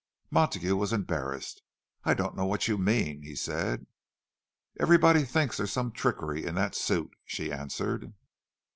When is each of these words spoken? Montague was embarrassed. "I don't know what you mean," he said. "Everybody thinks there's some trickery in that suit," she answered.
Montague 0.31 0.75
was 0.75 0.93
embarrassed. 0.93 1.61
"I 2.05 2.15
don't 2.15 2.35
know 2.35 2.47
what 2.47 2.67
you 2.67 2.75
mean," 2.75 3.21
he 3.21 3.35
said. 3.35 3.85
"Everybody 4.79 5.21
thinks 5.25 5.57
there's 5.57 5.73
some 5.73 5.91
trickery 5.91 6.43
in 6.43 6.55
that 6.55 6.73
suit," 6.73 7.11
she 7.23 7.51
answered. 7.53 8.11